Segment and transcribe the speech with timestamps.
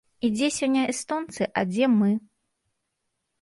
[0.27, 2.09] І дзе сёння эстонцы, а дзе мы?